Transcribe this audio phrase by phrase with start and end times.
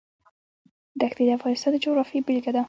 [1.01, 2.59] دښتې د افغانستان د جغرافیې بېلګه ده.